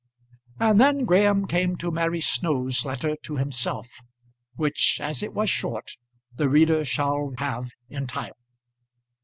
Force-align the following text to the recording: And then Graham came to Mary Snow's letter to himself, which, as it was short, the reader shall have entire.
And 0.59 0.81
then 0.81 1.05
Graham 1.05 1.45
came 1.45 1.77
to 1.77 1.91
Mary 1.91 2.21
Snow's 2.21 2.83
letter 2.85 3.15
to 3.21 3.35
himself, 3.37 3.87
which, 4.55 4.99
as 4.99 5.21
it 5.21 5.31
was 5.31 5.47
short, 5.51 5.91
the 6.33 6.49
reader 6.49 6.83
shall 6.83 7.35
have 7.37 7.69
entire. 7.87 8.33